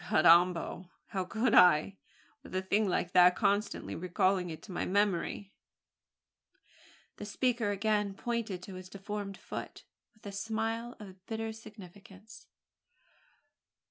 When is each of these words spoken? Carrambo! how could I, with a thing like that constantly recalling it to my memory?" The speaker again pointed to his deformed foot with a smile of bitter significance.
Carrambo! 0.09 0.89
how 1.09 1.23
could 1.25 1.53
I, 1.53 1.99
with 2.41 2.55
a 2.55 2.61
thing 2.63 2.87
like 2.89 3.11
that 3.11 3.35
constantly 3.35 3.93
recalling 3.93 4.49
it 4.49 4.63
to 4.63 4.71
my 4.71 4.83
memory?" 4.83 5.53
The 7.17 7.25
speaker 7.25 7.69
again 7.69 8.15
pointed 8.15 8.63
to 8.63 8.73
his 8.73 8.89
deformed 8.89 9.37
foot 9.37 9.83
with 10.15 10.25
a 10.25 10.31
smile 10.31 10.95
of 10.99 11.23
bitter 11.27 11.53
significance. 11.53 12.47